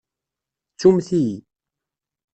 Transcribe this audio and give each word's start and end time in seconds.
Ttumt-iyi. 0.71 1.35